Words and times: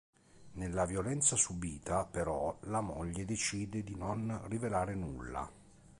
Della 0.53 0.85
violenza 0.85 1.35
subita, 1.35 2.05
però, 2.05 2.57
la 2.61 2.81
moglie 2.81 3.23
decide 3.23 3.83
di 3.83 3.95
non 3.95 4.41
rivelare 4.47 4.95
nulla. 4.95 5.47